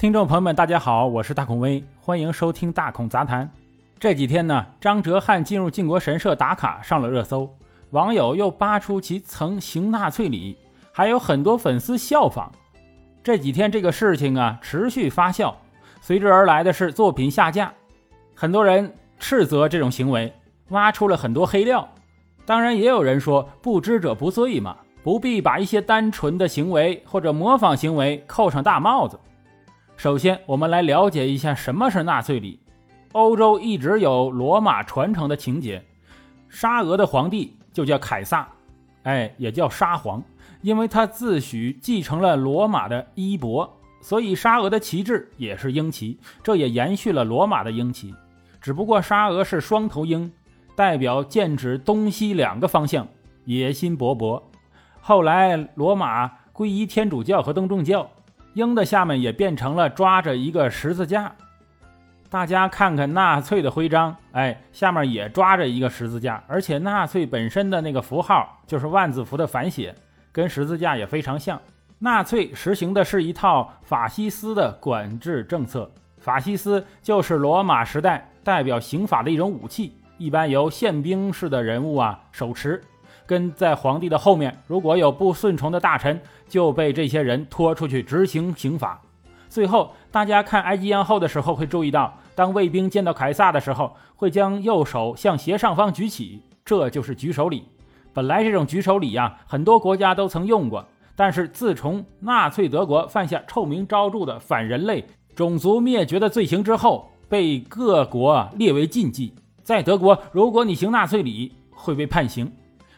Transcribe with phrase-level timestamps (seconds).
[0.00, 3.46] 听众朋友们，大家好，我是大孔威，欢迎收听大孔杂谈。
[3.98, 7.54] 这几天呢，张哲瀚进入靖国神社打卡上了热搜，
[7.90, 10.56] 网友又扒出其曾行纳粹礼，
[10.90, 12.50] 还有很多粉丝效仿。
[13.22, 15.52] 这几天这个事情啊持续发酵，
[16.00, 17.70] 随之而来的是作品下架，
[18.34, 20.32] 很多人斥责这种行为，
[20.70, 21.86] 挖出了很多黑料。
[22.46, 29.20] 当然，也有人说不知者不罪嘛，不必把一些单纯的行为或者模仿行为扣上大帽子。
[30.00, 32.58] 首先，我们来了解一下什么是纳粹礼。
[33.12, 35.84] 欧洲一直有罗马传承的情节，
[36.48, 38.48] 沙俄的皇帝就叫凯撒，
[39.02, 40.22] 哎，也叫沙皇，
[40.62, 48.14] 因为他自诩继承了罗马的衣钵，所以沙俄的旗帜也是鹰旗，这也延续了罗马的鹰旗。
[48.58, 50.32] 只不过沙俄是双头鹰，
[50.74, 53.06] 代表剑指东西两个方向，
[53.44, 54.42] 野心勃勃。
[55.02, 58.10] 后来罗马皈依天主教和东正教。
[58.54, 61.32] 鹰的下面也变成了抓着一个十字架，
[62.28, 69.94] 大家看看纳粹的徽章，哎，下面也抓着一个十字架，而且纳粹本身的那个符号就是万字符的反写，
[70.32, 71.60] 跟十字架也非常像。
[72.00, 82.82] 纳粹实行的是一套法西斯的管制政策，法西斯就是罗马时代代表刑法的一种武器，一般由宪兵式的人物啊手持。
[83.30, 89.00] 跟在皇帝的后面，如果有不顺从的大臣，就被这些人拖出去执行刑罚。
[89.48, 97.62] 最后，大家看埃及艳后的时候，会注意到，当卫兵见到凯撒的时候，会将右手向斜上方举起，这就是举手礼。
[98.12, 109.32] 本来这种举手礼呀，很多国家都曾用过，但是自从纳粹德国犯下臭名昭著的反人类、种族灭绝的罪行之后，被各国列为禁忌。
[109.62, 112.50] 在德国，如果你行纳粹礼，会被判刑。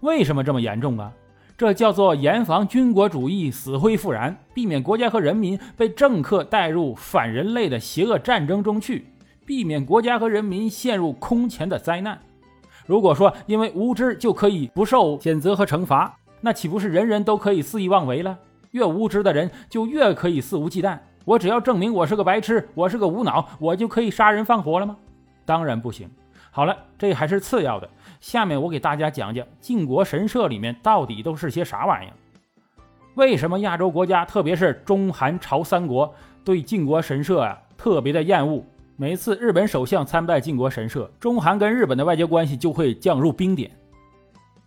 [0.00, 1.12] 为什么这么严重啊？
[1.56, 9.06] 这叫做严防军国主义死灰复燃，避免国家和人民被政客带入反人类的邪恶战争中去，
[9.44, 12.16] 避免国家和人民陷入空前的灾难。
[12.86, 18.38] 如果说因为无知就可以不受谴责和惩罚，那岂不是人人都可以肆意妄为了？
[18.70, 20.96] 越无知的人就越可以肆无忌惮。
[21.24, 24.96] 我只要证明我是个白痴，我是个无脑，我就可以杀人放火了吗？
[25.44, 26.08] 当然不行。
[26.50, 27.88] 好了，这还是次要的。
[28.20, 32.12] 下面我给大家讲讲靖国神社里面到底都是些啥玩意儿？
[33.14, 36.12] 为什么亚洲国家，特别是中韩朝三国
[36.44, 38.64] 对靖国神社啊特别的厌恶？
[38.96, 43.70] 每次日本首相参拜靖国神社，中韩跟日本的外交关系就会降入冰点。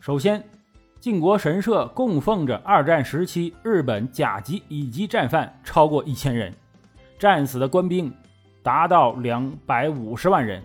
[0.00, 0.42] 首先，
[1.00, 6.54] 靖国神社供奉着二战时期日本甲级乙级战犯超过一千人，
[7.18, 8.12] 战死的官兵
[8.62, 10.62] 达到两百五十万人。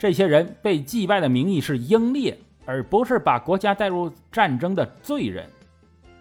[0.00, 2.34] 这些人被祭拜的名义是英烈，
[2.64, 5.46] 而不是把国家带入战争的罪人。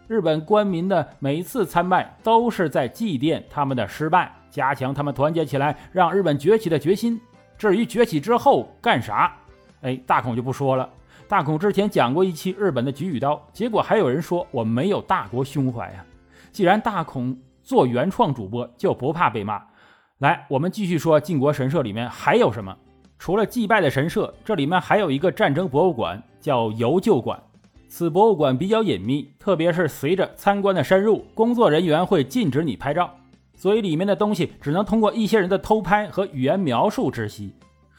[0.05, 7.17] 日本官民的每次参拜都是在祭奠他们的失败，加强他们团结起来让日本崛起的决心。
[7.57, 9.33] 至于崛起之后干啥，
[9.79, 10.89] 哎，大孔就不说了。
[11.29, 16.03] 大孔之前讲过一期日本的菊与刀，结果还有人说我没有大国胸怀呀。
[16.51, 19.63] 既然大孔做原创主播，就不怕被骂。
[20.17, 22.75] 来，我们继续说靖国神社里面还有什么。
[23.19, 27.37] 除了祭拜的神社，这里面还有一个战争博物馆，叫游旧馆。
[27.89, 33.13] 此博物馆比较隐秘，特别是随着参观的深入，工作人员会禁止你拍照，
[33.53, 37.53] 所以里面的东西只能通过一些人的偷拍和语言描述知悉。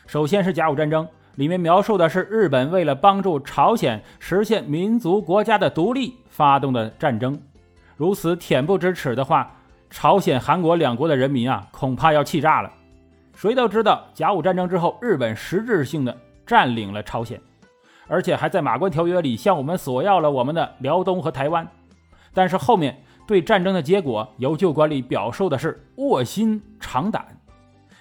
[0.06, 7.38] 首先是甲午战争，里面描述的是日本为了帮助朝鲜实现民族国家的独立发动的战争。
[7.94, 9.54] 如此恬不知耻的话，
[9.91, 12.72] 朝鲜、韩国两国的人民啊，恐怕要气炸了。
[13.41, 16.15] 谁都知道，甲午战争之后，日本实质性的
[16.47, 17.41] 占领了朝鲜，
[18.06, 21.67] 而且还在马关条约里向我们索要了我们的辽东和台湾。
[22.34, 27.25] 但是后面对战争的结果，由旧管理表述的是卧薪尝胆，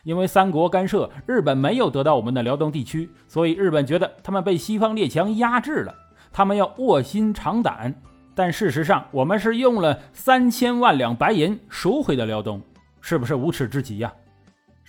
[0.03, 5.95] 因为三国干涉，日本没有得到我们的辽东地区，所以日本觉得他们被西方列强压制了，
[6.33, 7.95] 他们要卧薪尝胆。
[8.35, 12.61] 但事实上，我们是用了三千万两白银赎回的辽东，
[12.99, 14.11] 是不是无耻至极呀？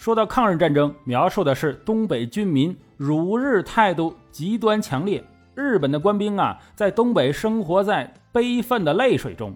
[0.00, 5.23] 说到抗日战争，描述的是东北军民辱日态度极端强烈。
[5.55, 9.55] 日本的官兵啊，在东北生活在悲愤的泪水中。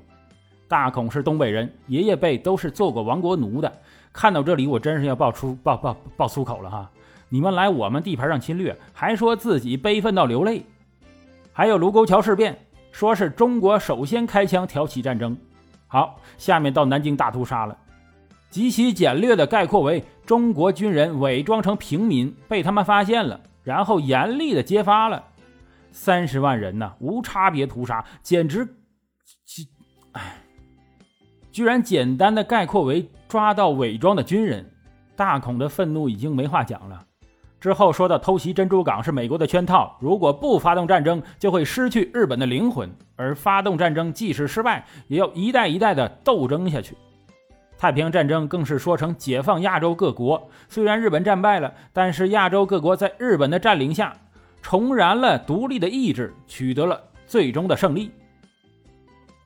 [0.68, 3.72] 大孔是东北人，爷爷辈都是做过亡国奴的。
[4.12, 6.90] 看到这里，我真是要爆出爆爆爆粗口了哈！
[7.30, 10.62] 你们来我们地盘上侵略，还说自己悲愤到流泪。
[11.54, 12.54] 还有卢沟桥事变，
[12.92, 15.34] 说是中国首先开枪挑起战争。
[15.86, 17.74] 好，下面到南京大屠杀了。
[18.54, 25.24] 极其简略的概括为：中国军人伪装成平民，被他们发现了，然后严厉的揭发了
[25.90, 28.76] 三十万人呐，无差别屠杀，简直，
[30.12, 30.36] 哎，
[31.50, 34.64] 居然简单的概括为抓到伪装的军人，
[35.16, 37.04] 大孔的愤怒已经没话讲了。
[37.58, 46.96] 之后说到偷袭珍珠港是美国的圈套，如果不发动战争，就会失去日本的灵魂；而发动战争，即使失败，也要一代一代的斗争下去。
[47.76, 50.50] 太平洋战争更是说成解放亚洲各国。
[50.68, 54.16] 虽然日本战败了，但是亚洲各国在日本的占领下，
[54.62, 58.10] 重燃了独立的意志，取得了最终的胜利。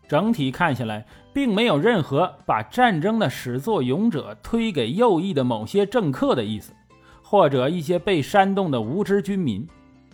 [0.07, 6.73] 整体看下来，并没有任何把战争的始作俑者推给右翼的某些政客的意思。
[7.21, 9.69] 或者一些被煽动的无知军民，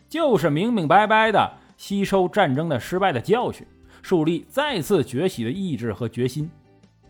[0.08, 3.64] 就是明明白白的吸收战争的失败的教训，
[4.02, 6.50] 树立再次崛起的意志和决心。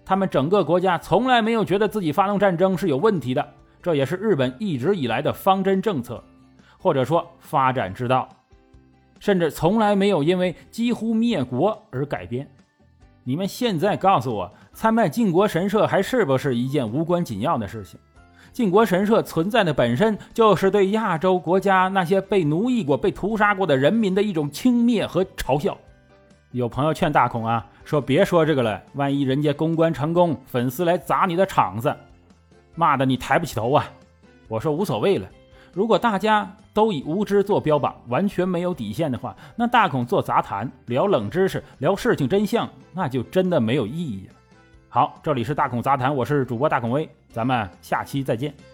[0.05, 3.47] 他们整个国家从来没有觉得自己发动战争是有问题的，
[3.83, 6.23] 这也是日本一直以来的方针政策，
[6.79, 8.29] 或者说发展之道，
[9.19, 12.49] 甚至从来没有因为几乎灭国而改变。
[13.23, 17.99] 你们现在告诉我，参拜靖国神社还是不是一件无关紧要的事情？
[18.53, 25.77] 靖国神社存在的本身就是对亚洲国家那些被奴役过、被屠杀过的人民的一种轻蔑和嘲笑。
[26.53, 31.94] 有朋友劝大孔啊，说别说这个了，万一人家公关成功，粉丝来砸你的场子，
[32.75, 33.84] 骂的你抬不起头啊。
[34.48, 35.28] 我说无所谓了，
[35.72, 44.34] 如果大家都以无知做标榜，完全没有底线的话，那大孔做杂谈、聊冷知识、聊事情真相，那就真的没有意义了。
[44.88, 48.74] 好，这里是大孔杂谈，我是主播大孔威，咱们下期再见。